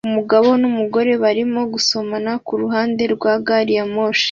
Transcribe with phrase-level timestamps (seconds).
[0.07, 4.19] Umugabo numugore barimo gusomana kuruhande rwa gari ya moshi